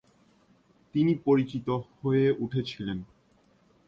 তিনি 0.95 1.15
পরিচিত 1.15 1.67
হয়ে 2.01 2.25
উঠেছিলেন। 2.39 2.99